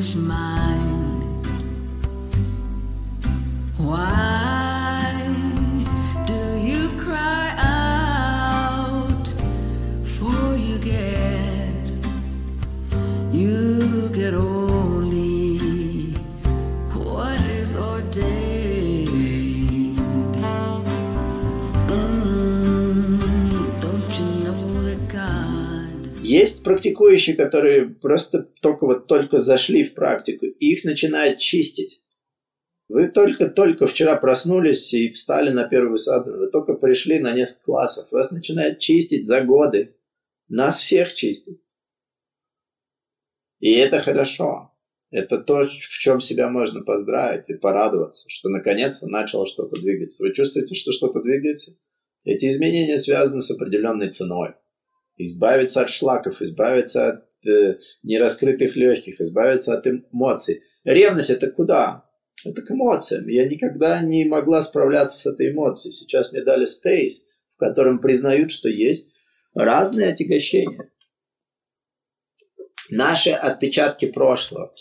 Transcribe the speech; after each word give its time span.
selfish 0.00 0.14
mind. 0.14 1.46
Why 3.76 5.12
do 6.26 6.58
you 6.58 6.88
cry 6.98 7.54
out 7.58 9.26
for 10.16 10.56
you 10.56 10.78
get 10.78 11.92
you 13.32 14.08
get 14.12 14.34
only 14.34 14.69
Есть 26.30 26.62
практикующие, 26.62 27.34
которые 27.34 27.88
просто 27.88 28.44
только 28.62 28.86
вот 28.86 29.08
только 29.08 29.40
зашли 29.40 29.82
в 29.82 29.94
практику, 29.94 30.46
и 30.46 30.72
их 30.72 30.84
начинает 30.84 31.38
чистить. 31.38 32.04
Вы 32.88 33.08
только-только 33.08 33.88
вчера 33.88 34.14
проснулись 34.14 34.94
и 34.94 35.10
встали 35.10 35.50
на 35.50 35.64
первую 35.66 35.98
саду, 35.98 36.36
вы 36.36 36.48
только 36.48 36.74
пришли 36.74 37.18
на 37.18 37.32
несколько 37.32 37.64
классов, 37.64 38.12
вас 38.12 38.30
начинает 38.30 38.78
чистить 38.78 39.26
за 39.26 39.40
годы. 39.40 39.96
Нас 40.46 40.78
всех 40.78 41.12
чистит. 41.12 41.60
И 43.58 43.72
это 43.72 43.98
хорошо. 43.98 44.72
Это 45.10 45.42
то, 45.42 45.66
в 45.66 45.98
чем 45.98 46.20
себя 46.20 46.48
можно 46.48 46.84
поздравить 46.84 47.50
и 47.50 47.58
порадоваться, 47.58 48.26
что 48.28 48.50
наконец-то 48.50 49.08
начало 49.08 49.46
что-то 49.46 49.80
двигаться. 49.80 50.22
Вы 50.22 50.32
чувствуете, 50.32 50.76
что 50.76 50.92
что-то 50.92 51.22
двигается? 51.22 51.76
Эти 52.22 52.48
изменения 52.48 52.98
связаны 52.98 53.42
с 53.42 53.50
определенной 53.50 54.10
ценой. 54.10 54.54
Избавиться 55.22 55.82
от 55.82 55.90
шлаков, 55.90 56.40
избавиться 56.40 57.08
от 57.08 57.46
э, 57.46 57.78
нераскрытых 58.02 58.74
легких, 58.74 59.20
избавиться 59.20 59.76
от 59.76 59.86
эмоций. 59.86 60.62
Ревность 60.84 61.28
это 61.28 61.50
куда? 61.50 62.08
Это 62.42 62.62
к 62.62 62.70
эмоциям. 62.70 63.28
Я 63.28 63.46
никогда 63.46 64.00
не 64.00 64.24
могла 64.24 64.62
справляться 64.62 65.18
с 65.18 65.26
этой 65.26 65.52
эмоцией. 65.52 65.92
Сейчас 65.92 66.32
мне 66.32 66.42
дали 66.42 66.64
space, 66.64 67.26
в 67.56 67.58
котором 67.58 67.98
признают, 67.98 68.50
что 68.50 68.70
есть 68.70 69.12
разные 69.54 70.08
отягощения. 70.08 70.90
Наши 72.88 73.30
отпечатки 73.30 74.06
прошлого. 74.06 74.74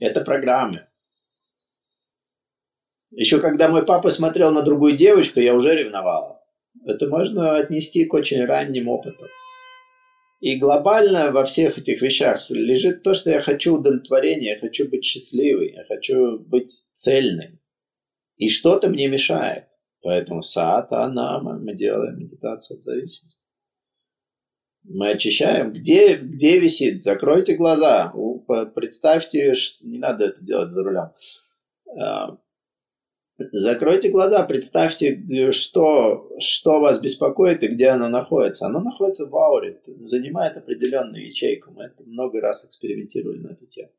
Это 0.00 0.20
программы. 0.22 0.88
Еще 3.10 3.40
когда 3.40 3.68
мой 3.68 3.86
папа 3.86 4.10
смотрел 4.10 4.50
на 4.50 4.62
другую 4.62 4.96
девочку, 4.96 5.38
я 5.38 5.54
уже 5.54 5.76
ревновала. 5.76 6.35
Это 6.86 7.08
можно 7.08 7.56
отнести 7.56 8.04
к 8.04 8.14
очень 8.14 8.44
ранним 8.44 8.88
опытам. 8.88 9.28
И 10.40 10.56
глобально 10.56 11.32
во 11.32 11.44
всех 11.44 11.78
этих 11.78 12.02
вещах 12.02 12.48
лежит 12.48 13.02
то, 13.02 13.14
что 13.14 13.30
я 13.30 13.40
хочу 13.40 13.76
удовлетворения, 13.76 14.54
я 14.54 14.60
хочу 14.60 14.88
быть 14.88 15.04
счастливой, 15.04 15.72
я 15.72 15.84
хочу 15.84 16.38
быть 16.38 16.70
цельным. 16.70 17.58
И 18.36 18.48
что-то 18.48 18.88
мне 18.88 19.08
мешает. 19.08 19.64
Поэтому 20.02 20.42
сата, 20.42 21.02
анама, 21.02 21.58
мы 21.58 21.74
делаем 21.74 22.18
медитацию 22.18 22.76
от 22.76 22.82
зависимости. 22.82 23.44
Мы 24.84 25.10
очищаем. 25.10 25.72
Где, 25.72 26.16
где 26.16 26.60
висит? 26.60 27.02
Закройте 27.02 27.56
глаза. 27.56 28.14
Представьте, 28.74 29.56
что 29.56 29.84
не 29.84 29.98
надо 29.98 30.26
это 30.26 30.44
делать 30.44 30.70
за 30.70 30.84
рулем. 30.84 31.10
Закройте 33.38 34.08
глаза, 34.08 34.42
представьте, 34.44 35.52
что, 35.52 36.30
что 36.40 36.80
вас 36.80 37.00
беспокоит 37.00 37.62
и 37.62 37.68
где 37.68 37.88
оно 37.88 38.08
находится. 38.08 38.66
Оно 38.66 38.80
находится 38.80 39.26
в 39.26 39.36
ауре, 39.36 39.78
занимает 39.98 40.56
определенную 40.56 41.26
ячейку. 41.26 41.70
Мы 41.72 41.84
это 41.84 42.02
много 42.04 42.40
раз 42.40 42.64
экспериментировали 42.64 43.38
на 43.38 43.52
эту 43.52 43.66
тему. 43.66 43.92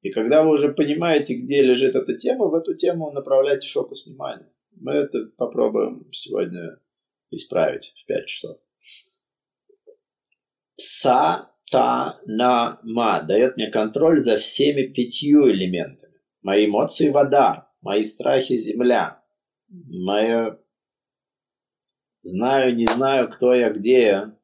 И 0.00 0.10
когда 0.10 0.42
вы 0.42 0.54
уже 0.54 0.72
понимаете, 0.72 1.34
где 1.34 1.60
лежит 1.60 1.94
эта 1.94 2.16
тема, 2.16 2.46
в 2.46 2.54
эту 2.54 2.74
тему 2.74 3.10
направляйте 3.12 3.68
фокус 3.68 4.06
внимания. 4.06 4.50
Мы 4.74 4.92
это 4.92 5.26
попробуем 5.36 6.10
сегодня 6.10 6.78
исправить 7.30 7.94
в 8.02 8.06
5 8.06 8.26
часов. 8.26 8.58
Са, 10.76 11.50
та, 11.70 12.20
на, 12.24 12.80
ма 12.82 13.20
дает 13.20 13.56
мне 13.56 13.70
контроль 13.70 14.18
за 14.20 14.38
всеми 14.38 14.84
пятью 14.86 15.50
элементами. 15.50 16.14
Мои 16.40 16.66
эмоции– 16.66 17.08
вода, 17.10 17.71
мои 17.82 18.04
страхи 18.04 18.56
земля, 18.56 19.22
мое 19.68 20.58
знаю, 22.20 22.74
не 22.74 22.86
знаю, 22.86 23.28
кто 23.28 23.52
я, 23.52 23.70
где 23.70 24.02
я, 24.02 24.36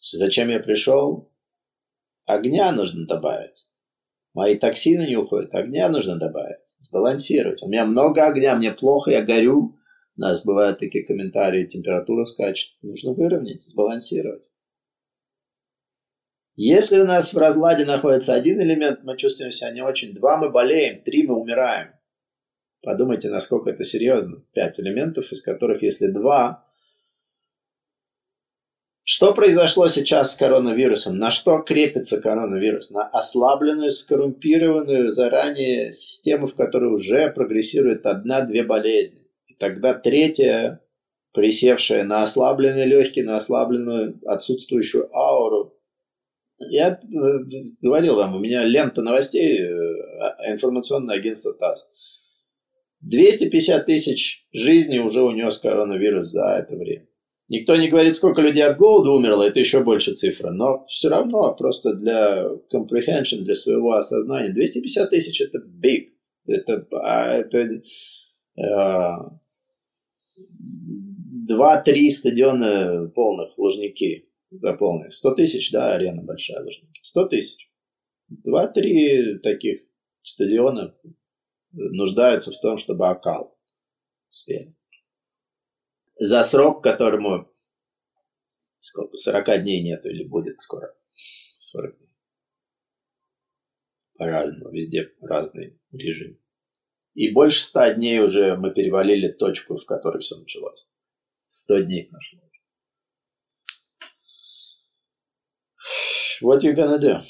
зачем 0.00 0.48
я 0.48 0.58
пришел, 0.58 1.30
огня 2.26 2.72
нужно 2.72 3.06
добавить. 3.06 3.68
Мои 4.34 4.56
токсины 4.56 5.06
не 5.06 5.16
уходят, 5.16 5.54
огня 5.54 5.88
нужно 5.90 6.18
добавить, 6.18 6.60
сбалансировать. 6.78 7.62
У 7.62 7.68
меня 7.68 7.84
много 7.84 8.26
огня, 8.26 8.56
мне 8.56 8.72
плохо, 8.72 9.10
я 9.10 9.22
горю. 9.22 9.78
У 10.16 10.20
нас 10.20 10.44
бывают 10.44 10.78
такие 10.78 11.04
комментарии, 11.04 11.66
температура 11.66 12.24
скачет. 12.24 12.74
Нужно 12.80 13.12
выровнять, 13.12 13.62
сбалансировать. 13.62 14.42
Если 16.54 17.00
у 17.00 17.06
нас 17.06 17.32
в 17.32 17.38
разладе 17.38 17.84
находится 17.84 18.34
один 18.34 18.60
элемент, 18.60 19.04
мы 19.04 19.16
чувствуем 19.16 19.50
себя 19.50 19.70
не 19.70 19.82
очень. 19.82 20.14
Два 20.14 20.36
мы 20.36 20.50
болеем, 20.50 21.02
три 21.02 21.26
мы 21.26 21.34
умираем. 21.34 21.94
Подумайте, 22.82 23.28
насколько 23.30 23.70
это 23.70 23.84
серьезно. 23.84 24.42
Пять 24.52 24.80
элементов, 24.80 25.30
из 25.30 25.40
которых, 25.42 25.82
если 25.82 26.08
два... 26.08 26.66
Что 29.04 29.34
произошло 29.34 29.88
сейчас 29.88 30.32
с 30.32 30.36
коронавирусом? 30.36 31.18
На 31.18 31.30
что 31.30 31.58
крепится 31.58 32.20
коронавирус? 32.20 32.90
На 32.90 33.08
ослабленную, 33.08 33.90
скоррумпированную 33.90 35.10
заранее 35.10 35.90
систему, 35.90 36.46
в 36.46 36.54
которой 36.54 36.92
уже 36.92 37.30
прогрессирует 37.30 38.06
одна-две 38.06 38.62
болезни. 38.62 39.26
И 39.46 39.54
тогда 39.54 39.94
третья, 39.94 40.80
присевшая 41.32 42.04
на 42.04 42.22
ослабленные 42.22 42.86
легкие, 42.86 43.24
на 43.24 43.36
ослабленную 43.36 44.20
отсутствующую 44.24 45.14
ауру. 45.16 45.76
Я 46.58 46.92
э, 46.92 46.98
говорил 47.80 48.16
вам, 48.16 48.36
у 48.36 48.38
меня 48.38 48.64
лента 48.64 49.02
новостей, 49.02 49.62
э, 49.62 50.52
информационное 50.52 51.16
агентство 51.16 51.52
ТАСС. 51.54 51.88
250 53.02 53.86
тысяч 53.86 54.46
жизней 54.52 55.00
уже 55.00 55.22
унес 55.22 55.58
коронавирус 55.58 56.28
за 56.28 56.58
это 56.58 56.76
время. 56.76 57.06
Никто 57.48 57.76
не 57.76 57.88
говорит, 57.88 58.14
сколько 58.14 58.40
людей 58.40 58.62
от 58.62 58.78
голода 58.78 59.10
умерло, 59.10 59.42
это 59.42 59.60
еще 59.60 59.82
больше 59.82 60.14
цифра, 60.14 60.50
но 60.50 60.86
все 60.86 61.08
равно 61.08 61.54
просто 61.54 61.92
для 61.92 62.46
comprehension, 62.72 63.40
для 63.40 63.54
своего 63.54 63.92
осознания, 63.92 64.52
250 64.52 65.10
тысяч 65.10 65.40
это 65.40 65.58
big, 65.58 66.12
это, 66.46 66.86
а, 66.92 67.34
это 67.34 67.82
а, 68.56 69.38
2-3 71.50 72.10
стадиона 72.10 73.10
полных, 73.14 73.58
лужники 73.58 74.24
заполненных, 74.50 75.12
100 75.12 75.34
тысяч, 75.34 75.72
да, 75.72 75.94
арена 75.94 76.22
большая, 76.22 76.62
лужники, 76.62 77.00
100 77.02 77.26
тысяч, 77.26 77.70
2-3 78.46 79.40
таких 79.42 79.82
стадиона 80.22 80.94
нуждаются 81.72 82.52
в 82.52 82.60
том, 82.60 82.76
чтобы 82.76 83.08
окал 83.08 83.58
спели. 84.28 84.74
За 86.16 86.42
срок, 86.42 86.82
которому 86.82 87.52
сколько, 88.80 89.16
40 89.16 89.62
дней 89.62 89.82
нету 89.82 90.08
или 90.08 90.24
будет 90.24 90.60
скоро 90.60 90.94
40 91.12 91.96
дней. 91.96 92.10
По-разному, 94.16 94.70
везде 94.70 95.12
разный 95.20 95.80
режим. 95.90 96.38
И 97.14 97.32
больше 97.32 97.62
100 97.62 97.94
дней 97.94 98.20
уже 98.20 98.56
мы 98.56 98.72
перевалили 98.72 99.28
точку, 99.28 99.76
в 99.76 99.84
которой 99.84 100.22
все 100.22 100.36
началось. 100.36 100.86
100 101.50 101.82
дней 101.82 102.08
прошло. 102.08 102.40
What 106.42 106.62
you 106.62 106.74
gonna 106.74 106.98
do? 106.98 107.22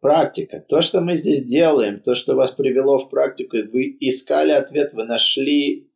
Практика. 0.00 0.64
То, 0.66 0.80
что 0.80 1.02
мы 1.02 1.14
здесь 1.14 1.44
делаем, 1.44 2.00
то, 2.00 2.14
что 2.14 2.34
вас 2.34 2.52
привело 2.52 2.98
в 2.98 3.10
практику, 3.10 3.58
вы 3.70 3.96
искали 4.00 4.52
ответ, 4.52 4.94
вы 4.94 5.04
нашли, 5.04 5.92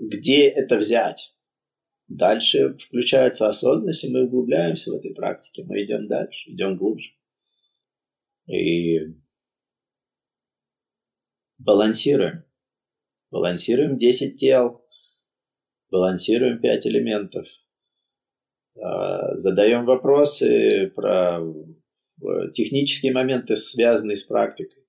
где 0.00 0.48
это 0.48 0.76
взять. 0.76 1.34
Дальше 2.08 2.76
включается 2.78 3.48
осознанность, 3.48 4.04
и 4.04 4.12
мы 4.12 4.24
углубляемся 4.24 4.90
в 4.90 4.96
этой 4.96 5.14
практике. 5.14 5.62
Мы 5.64 5.84
идем 5.84 6.08
дальше, 6.08 6.50
идем 6.50 6.76
глубже. 6.76 7.10
И 8.46 9.14
балансируем. 11.58 12.44
Балансируем 13.30 13.98
10 13.98 14.40
тел, 14.40 14.82
балансируем 15.90 16.60
5 16.60 16.86
элементов. 16.86 17.46
А, 18.80 19.36
задаем 19.36 19.84
вопросы 19.84 20.90
про 20.96 21.40
технические 22.52 23.12
моменты, 23.12 23.56
связанные 23.56 24.16
с 24.16 24.24
практикой. 24.24 24.84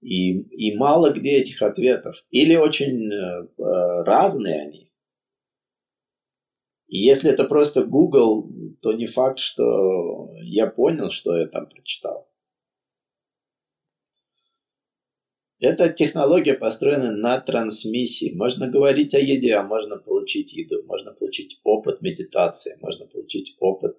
И, 0.00 0.38
и 0.40 0.76
мало 0.76 1.12
где 1.12 1.38
этих 1.38 1.62
ответов. 1.62 2.16
Или 2.30 2.54
очень 2.56 3.12
э, 3.12 3.48
разные 3.56 4.62
они. 4.62 4.92
И 6.86 6.98
если 6.98 7.30
это 7.30 7.44
просто 7.44 7.84
Google, 7.84 8.48
то 8.80 8.92
не 8.92 9.06
факт, 9.06 9.40
что 9.40 10.30
я 10.42 10.68
понял, 10.68 11.10
что 11.10 11.36
я 11.36 11.48
там 11.48 11.68
прочитал. 11.68 12.30
Эта 15.58 15.88
технология 15.92 16.54
построена 16.54 17.12
на 17.12 17.40
трансмиссии. 17.40 18.34
Можно 18.34 18.68
говорить 18.68 19.14
о 19.14 19.18
еде, 19.18 19.54
а 19.54 19.62
можно 19.62 19.96
получить 19.96 20.52
еду. 20.52 20.84
Можно 20.84 21.12
получить 21.12 21.60
опыт 21.64 22.02
медитации, 22.02 22.78
можно 22.80 23.06
получить 23.06 23.56
опыт 23.58 23.96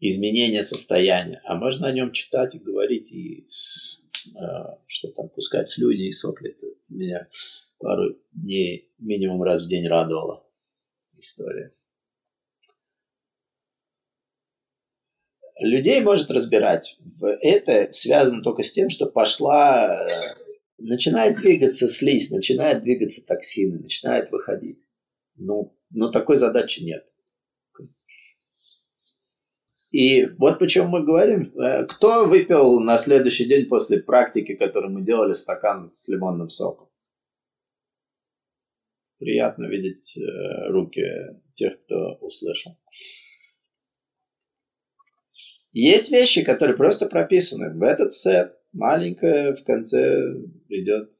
изменения 0.00 0.62
состояния. 0.62 1.40
А 1.44 1.56
можно 1.56 1.88
о 1.88 1.92
нем 1.92 2.12
читать 2.12 2.54
и 2.54 2.58
говорить, 2.58 3.12
и 3.12 3.48
э, 4.34 4.40
что 4.86 5.08
там, 5.08 5.28
пускать 5.28 5.68
слюни 5.68 6.08
и 6.08 6.12
сопли. 6.12 6.50
Это 6.50 6.66
меня 6.88 7.28
пару 7.78 8.16
дней 8.32 8.90
минимум 8.98 9.42
раз 9.42 9.62
в 9.64 9.68
день 9.68 9.86
радовала 9.86 10.44
история. 11.18 11.72
людей 15.60 16.00
может 16.00 16.30
разбирать. 16.30 16.98
Это 17.20 17.92
связано 17.92 18.42
только 18.42 18.62
с 18.62 18.72
тем, 18.72 18.90
что 18.90 19.06
пошла, 19.06 20.08
э, 20.08 20.12
начинает 20.78 21.36
двигаться 21.36 21.86
слизь, 21.88 22.30
начинает 22.30 22.82
двигаться 22.82 23.24
токсины, 23.24 23.78
начинает 23.78 24.30
выходить. 24.30 24.80
Ну, 25.36 25.76
но 25.90 26.10
такой 26.10 26.36
задачи 26.36 26.80
нет. 26.82 27.09
И 29.90 30.26
вот 30.38 30.60
почему 30.60 30.88
мы 30.88 31.04
говорим, 31.04 31.52
э, 31.58 31.84
кто 31.86 32.26
выпил 32.26 32.78
на 32.80 32.96
следующий 32.96 33.46
день 33.46 33.66
после 33.66 34.00
практики, 34.00 34.54
которую 34.54 34.92
мы 34.92 35.02
делали, 35.02 35.32
стакан 35.32 35.86
с 35.86 36.06
лимонным 36.08 36.48
соком? 36.48 36.88
Приятно 39.18 39.66
видеть 39.66 40.16
э, 40.16 40.68
руки 40.68 41.02
тех, 41.54 41.82
кто 41.84 42.14
услышал. 42.20 42.78
Есть 45.72 46.10
вещи, 46.12 46.44
которые 46.44 46.76
просто 46.76 47.06
прописаны 47.06 47.72
в 47.76 47.82
этот 47.82 48.12
сет. 48.12 48.56
Маленькая 48.72 49.54
в 49.54 49.64
конце 49.64 50.34
идет 50.68 51.12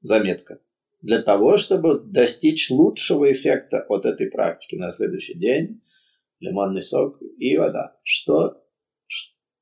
заметка. 0.00 0.60
Для 1.02 1.20
того, 1.22 1.56
чтобы 1.56 2.00
достичь 2.00 2.70
лучшего 2.70 3.30
эффекта 3.32 3.84
от 3.88 4.06
этой 4.06 4.30
практики 4.30 4.76
на 4.76 4.92
следующий 4.92 5.34
день, 5.34 5.82
лимонный 6.40 6.82
сок 6.82 7.20
и 7.38 7.56
вода. 7.56 7.96
Что, 8.02 8.62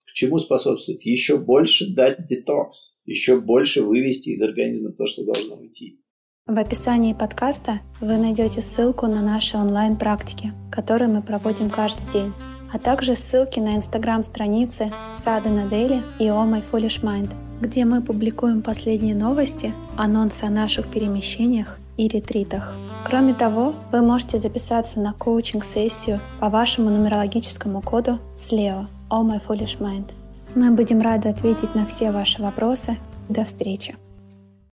к 0.06 0.12
чему 0.12 0.38
способствует? 0.38 1.00
Еще 1.02 1.38
больше 1.38 1.94
дать 1.94 2.26
детокс, 2.26 2.98
еще 3.04 3.40
больше 3.40 3.82
вывести 3.82 4.30
из 4.30 4.42
организма 4.42 4.92
то, 4.92 5.06
что 5.06 5.24
должно 5.24 5.56
уйти. 5.56 6.00
В 6.46 6.58
описании 6.58 7.14
подкаста 7.14 7.80
вы 8.00 8.18
найдете 8.18 8.60
ссылку 8.60 9.06
на 9.06 9.22
наши 9.22 9.56
онлайн-практики, 9.56 10.52
которые 10.70 11.08
мы 11.08 11.22
проводим 11.22 11.70
каждый 11.70 12.10
день 12.12 12.32
а 12.74 12.78
также 12.80 13.14
ссылки 13.14 13.60
на 13.60 13.76
инстаграм-страницы 13.76 14.92
Садана 15.14 15.70
Дели 15.70 16.02
и 16.18 16.24
Oh 16.24 16.44
My 16.44 16.64
Foolish 16.68 17.02
Mind, 17.02 17.32
где 17.60 17.84
мы 17.84 18.02
публикуем 18.02 18.62
последние 18.62 19.14
новости, 19.14 19.72
анонсы 19.96 20.42
о 20.42 20.50
наших 20.50 20.90
перемещениях 20.90 21.78
и 21.96 22.08
ретритах. 22.08 22.74
Кроме 23.06 23.34
того, 23.34 23.74
вы 23.92 24.02
можете 24.02 24.38
записаться 24.38 25.00
на 25.00 25.12
коучинг-сессию 25.12 26.20
по 26.40 26.48
вашему 26.48 26.90
нумерологическому 26.90 27.82
коду 27.82 28.18
SLEO 28.34 28.86
Oh 29.10 29.22
My 29.22 29.40
Foolish 29.46 29.78
Mind. 29.78 30.12
Мы 30.54 30.70
будем 30.70 31.00
рады 31.00 31.28
ответить 31.28 31.74
на 31.74 31.84
все 31.86 32.10
ваши 32.10 32.42
вопросы. 32.42 32.96
До 33.28 33.44
встречи! 33.44 33.94